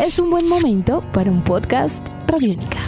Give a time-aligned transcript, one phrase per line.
[0.00, 2.78] es un buen momento para un podcast Radiónica.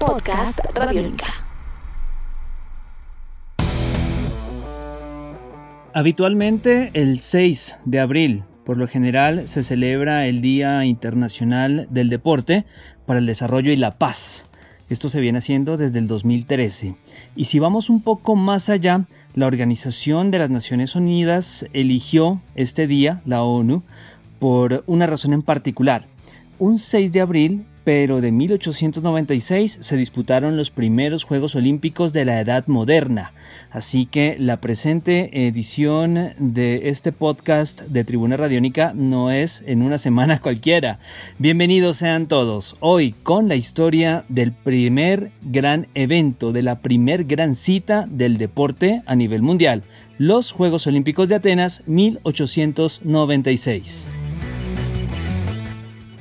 [0.00, 1.26] Podcast Radiónica.
[5.94, 12.66] Habitualmente el 6 de abril, por lo general, se celebra el Día Internacional del Deporte
[13.06, 14.50] para el Desarrollo y la Paz.
[14.90, 16.96] Esto se viene haciendo desde el 2013.
[17.36, 22.86] Y si vamos un poco más allá, la Organización de las Naciones Unidas eligió este
[22.86, 23.82] día, la ONU,
[24.38, 26.06] por una razón en particular.
[26.58, 32.40] Un 6 de abril pero de 1896 se disputaron los primeros Juegos Olímpicos de la
[32.40, 33.32] Edad Moderna.
[33.70, 39.98] Así que la presente edición de este podcast de Tribuna Radiónica no es en una
[39.98, 40.98] semana cualquiera.
[41.38, 42.76] Bienvenidos sean todos.
[42.80, 49.04] Hoy con la historia del primer gran evento, de la primer gran cita del deporte
[49.06, 49.84] a nivel mundial,
[50.18, 54.10] los Juegos Olímpicos de Atenas 1896.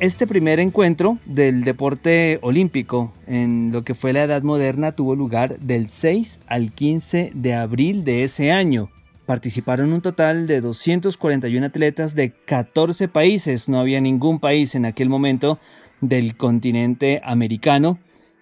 [0.01, 5.57] Este primer encuentro del deporte olímpico en lo que fue la Edad Moderna tuvo lugar
[5.59, 8.89] del 6 al 15 de abril de ese año.
[9.25, 15.07] Participaron un total de 241 atletas de 14 países, no había ningún país en aquel
[15.07, 15.59] momento
[16.01, 17.97] del continente americano,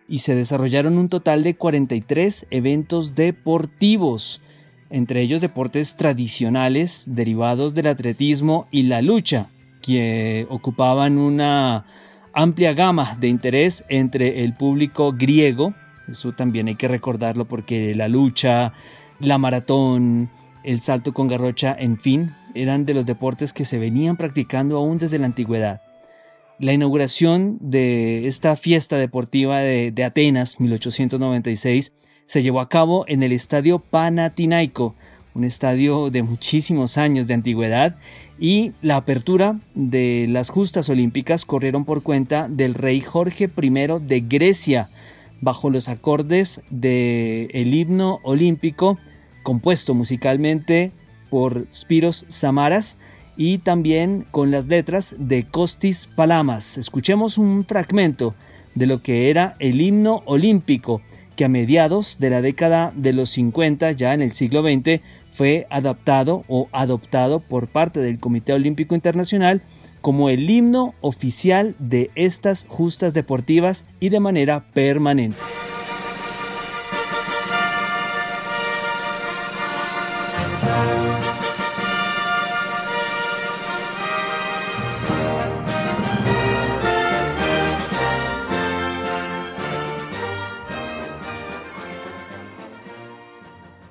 [0.09, 4.41] y se desarrollaron un total de 43 eventos deportivos,
[4.89, 9.49] entre ellos deportes tradicionales derivados del atletismo y la lucha
[9.83, 11.85] que ocupaban una
[12.33, 15.75] amplia gama de interés entre el público griego.
[16.07, 18.73] Eso también hay que recordarlo porque la lucha,
[19.19, 20.31] la maratón,
[20.63, 24.97] el salto con garrocha, en fin, eran de los deportes que se venían practicando aún
[24.97, 25.81] desde la antigüedad.
[26.59, 31.93] La inauguración de esta fiesta deportiva de, Atenas, 1896,
[32.25, 34.95] se llevó a cabo en el Estadio Panatinaico,
[35.33, 37.95] un estadio de muchísimos años de antigüedad,
[38.39, 43.69] y la apertura de las justas olímpicas corrieron por cuenta del rey Jorge I
[44.01, 44.89] de Grecia,
[45.41, 48.97] bajo los acordes del el himno olímpico,
[49.43, 50.91] compuesto musicalmente
[51.29, 52.97] por Spiros Samaras,
[53.35, 56.77] y también con las letras de Costis Palamas.
[56.77, 58.35] Escuchemos un fragmento
[58.75, 61.01] de lo que era el himno olímpico,
[61.35, 65.01] que a mediados de la década de los 50, ya en el siglo XX,
[65.33, 69.61] fue adaptado o adoptado por parte del Comité Olímpico Internacional
[70.01, 75.37] como el himno oficial de estas justas deportivas y de manera permanente.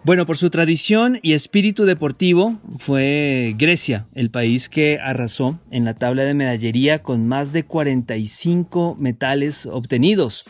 [0.05, 5.95] Bueno, por su tradición y espíritu deportivo fue Grecia el país que arrasó en la
[5.95, 10.45] tabla de medallería con más de 45 metales obtenidos.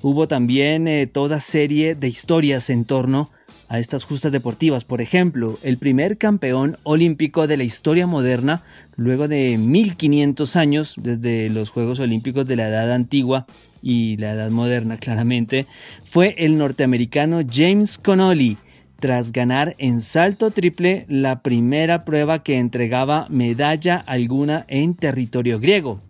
[0.00, 3.28] Hubo también eh, toda serie de historias en torno
[3.68, 4.86] a estas justas deportivas.
[4.86, 8.62] Por ejemplo, el primer campeón olímpico de la historia moderna,
[8.96, 13.44] luego de 1500 años desde los Juegos Olímpicos de la Edad Antigua
[13.82, 15.66] y la Edad Moderna claramente,
[16.06, 18.56] fue el norteamericano James Connolly
[18.98, 26.00] tras ganar en salto triple la primera prueba que entregaba medalla alguna en territorio griego.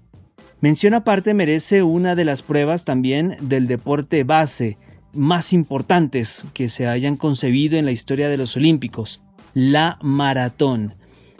[0.61, 4.79] Mención aparte merece una de las pruebas también del deporte base
[5.13, 9.23] más importantes que se hayan concebido en la historia de los Olímpicos,
[9.53, 10.95] la maratón.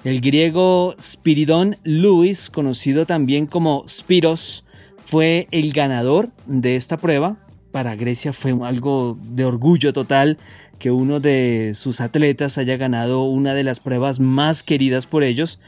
[0.05, 4.65] El griego Spiridon Lewis, conocido también como Spiros,
[4.99, 7.39] fue el ganador de esta prueba.
[7.73, 10.39] Para Grecia fue algo de orgullo total
[10.79, 15.61] que uno de sus atletas haya ganado una de las pruebas más queridas por ellos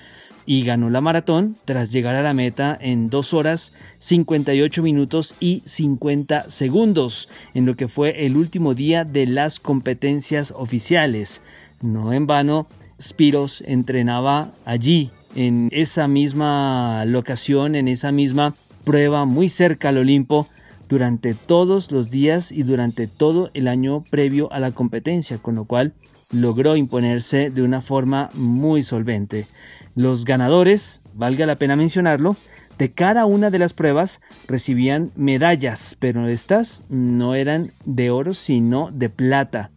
[0.47, 5.63] y ganó la maratón tras llegar a la meta en 2 horas 58 minutos y
[5.65, 11.43] 50 segundos en lo que fue el último día de las competencias oficiales.
[11.83, 12.69] No en vano,
[13.01, 18.55] Spiros entrenaba allí, en esa misma locación, en esa misma
[18.85, 20.49] prueba muy cerca al Olimpo,
[20.89, 25.65] durante todos los días y durante todo el año previo a la competencia, con lo
[25.65, 25.95] cual
[26.33, 29.49] logró imponerse de una forma muy solvente.
[29.95, 32.37] Los ganadores, valga la pena mencionarlo,
[32.79, 38.91] de cada una de las pruebas recibían medallas, pero estas no eran de oro sino
[38.93, 39.71] de plata.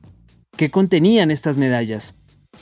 [0.57, 2.15] ¿Qué contenían estas medallas?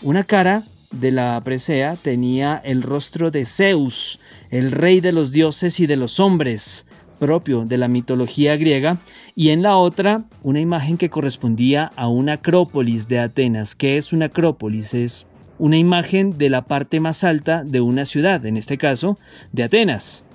[0.04, 4.20] Una cara de la presea tenía el rostro de Zeus,
[4.52, 6.86] el rey de los dioses y de los hombres,
[7.20, 8.98] propio de la mitología griega,
[9.36, 13.76] y en la otra una imagen que correspondía a una acrópolis de Atenas.
[13.76, 14.94] ¿Qué es una acrópolis?
[14.94, 15.28] Es
[15.60, 19.18] una imagen de la parte más alta de una ciudad, en este caso
[19.52, 20.26] de Atenas.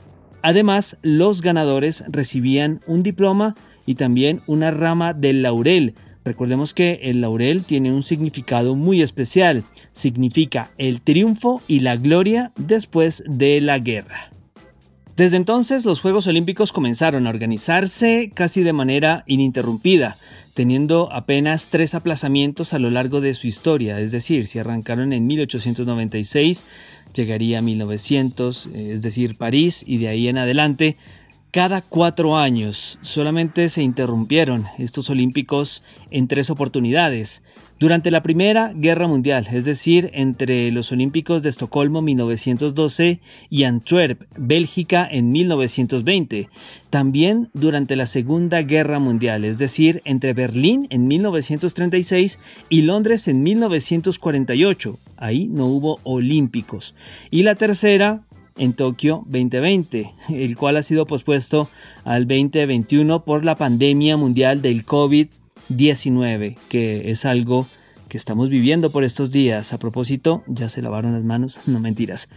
[0.43, 3.55] Además, los ganadores recibían un diploma
[3.87, 5.95] y también una rama del laurel.
[6.25, 9.65] Recordemos que el laurel tiene un significado muy especial.
[9.93, 14.31] Significa el triunfo y la gloria después de la guerra.
[15.17, 20.17] Desde entonces los Juegos Olímpicos comenzaron a organizarse casi de manera ininterrumpida,
[20.55, 25.27] teniendo apenas tres aplazamientos a lo largo de su historia, es decir, si arrancaron en
[25.27, 26.65] 1896,
[27.15, 30.97] llegaría a 1900, es decir, París, y de ahí en adelante
[31.53, 37.45] cada cuatro años solamente se interrumpieron estos Olímpicos en tres oportunidades.
[37.79, 43.21] Durante la Primera Guerra Mundial, es decir, entre los Olímpicos de Estocolmo 1912
[43.51, 46.49] y Antwerp, Bélgica en 1920.
[46.89, 52.39] También durante la Segunda Guerra Mundial, es decir, entre Berlín en 1936
[52.71, 54.99] y Londres en 1948.
[55.19, 56.95] Ahí no hubo Olímpicos.
[57.31, 58.23] Y la tercera
[58.57, 61.69] en Tokio 2020, el cual ha sido pospuesto
[62.05, 67.67] al 2021 por la pandemia mundial del COVID-19, que es algo
[68.09, 69.73] que estamos viviendo por estos días.
[69.73, 72.29] A propósito, ya se lavaron las manos, no mentiras.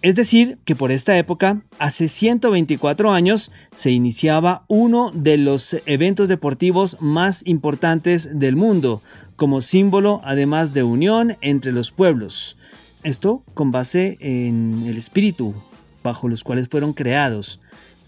[0.00, 6.28] Es decir, que por esta época, hace 124 años, se iniciaba uno de los eventos
[6.28, 9.02] deportivos más importantes del mundo,
[9.34, 12.57] como símbolo además de unión entre los pueblos.
[13.04, 15.54] Esto con base en el espíritu
[16.02, 17.60] bajo los cuales fueron creados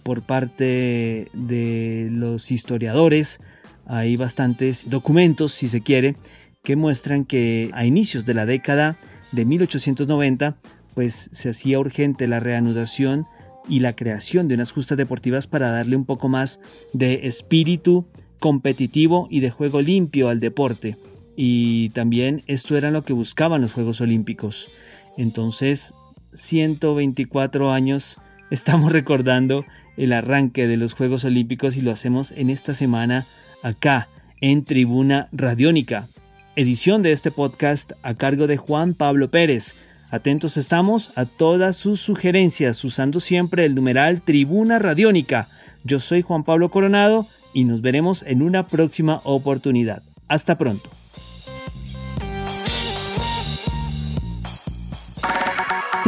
[0.03, 3.41] por parte de los historiadores.
[3.87, 6.17] Hay bastantes documentos, si se quiere,
[6.65, 8.99] que muestran que a inicios de la década
[9.33, 10.57] de 1890,
[10.95, 13.27] pues se hacía urgente la reanudación
[13.69, 16.61] y la creación de unas justas deportivas para darle un poco más
[16.93, 18.07] de espíritu
[18.41, 20.97] competitivo y de juego limpio al deporte
[21.43, 24.69] y también esto era lo que buscaban los Juegos Olímpicos.
[25.17, 25.95] Entonces,
[26.35, 28.19] 124 años
[28.51, 29.65] estamos recordando
[29.97, 33.25] el arranque de los Juegos Olímpicos y lo hacemos en esta semana
[33.63, 34.11] acá
[34.43, 36.11] en Tribuna Radiónica.
[36.57, 39.77] Edición de este podcast a cargo de Juan Pablo Pérez.
[40.11, 45.49] Atentos estamos a todas sus sugerencias usando siempre el numeral Tribuna Radiónica.
[45.85, 50.03] Yo soy Juan Pablo Coronado y nos veremos en una próxima oportunidad.
[50.29, 50.91] Hasta pronto.